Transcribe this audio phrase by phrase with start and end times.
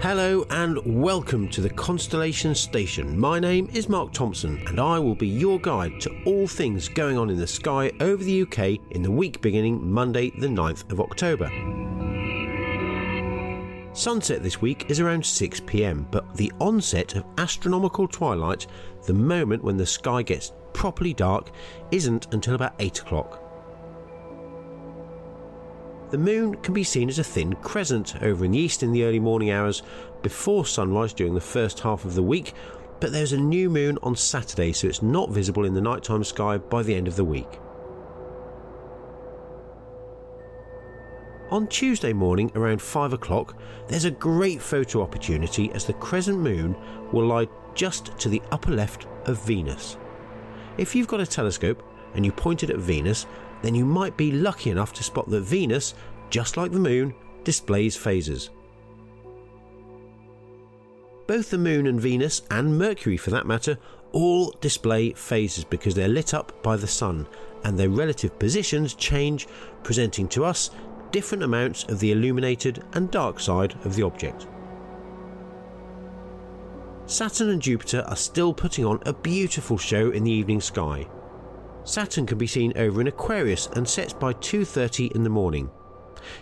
[0.00, 3.18] Hello and welcome to the Constellation Station.
[3.18, 7.18] My name is Mark Thompson and I will be your guide to all things going
[7.18, 11.00] on in the sky over the UK in the week beginning Monday, the 9th of
[11.00, 11.50] October.
[13.92, 18.68] Sunset this week is around 6 pm, but the onset of astronomical twilight,
[19.04, 21.50] the moment when the sky gets properly dark,
[21.90, 23.47] isn't until about 8 o'clock.
[26.10, 29.04] The moon can be seen as a thin crescent over in the east in the
[29.04, 29.82] early morning hours
[30.22, 32.54] before sunrise during the first half of the week,
[32.98, 36.56] but there's a new moon on Saturday, so it's not visible in the nighttime sky
[36.56, 37.60] by the end of the week.
[41.50, 46.74] On Tuesday morning around 5 o'clock, there's a great photo opportunity as the crescent moon
[47.12, 49.98] will lie just to the upper left of Venus.
[50.78, 51.82] If you've got a telescope
[52.14, 53.26] and you point it at Venus,
[53.62, 55.94] then you might be lucky enough to spot that Venus,
[56.30, 58.50] just like the Moon, displays phases.
[61.26, 63.78] Both the Moon and Venus, and Mercury for that matter,
[64.12, 67.26] all display phases because they're lit up by the Sun
[67.64, 69.46] and their relative positions change,
[69.82, 70.70] presenting to us
[71.10, 74.46] different amounts of the illuminated and dark side of the object.
[77.06, 81.06] Saturn and Jupiter are still putting on a beautiful show in the evening sky.
[81.88, 85.70] Saturn can be seen over in Aquarius and sets by 2:30 in the morning.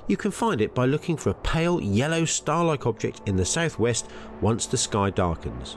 [0.09, 4.09] You can find it by looking for a pale yellow star-like object in the southwest
[4.41, 5.77] once the sky darkens.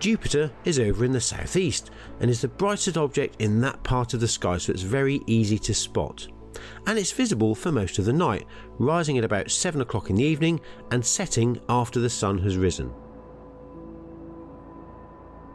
[0.00, 1.90] Jupiter is over in the southeast
[2.20, 5.58] and is the brightest object in that part of the sky, so it's very easy
[5.60, 6.28] to spot.
[6.86, 8.46] And it's visible for most of the night,
[8.78, 12.92] rising at about 7 o'clock in the evening and setting after the sun has risen.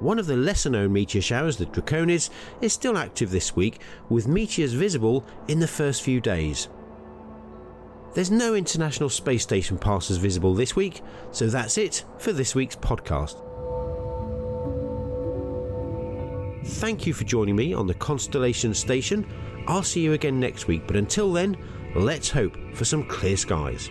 [0.03, 3.79] One of the lesser known meteor showers, the Draconids, is still active this week,
[4.09, 6.67] with meteors visible in the first few days.
[8.13, 11.01] There's no International Space Station passes visible this week,
[11.31, 13.39] so that's it for this week's podcast.
[16.65, 19.25] Thank you for joining me on the Constellation Station.
[19.69, 21.55] I'll see you again next week, but until then,
[21.95, 23.89] let's hope for some clear skies.